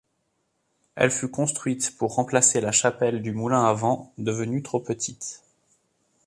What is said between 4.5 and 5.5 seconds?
trop petite.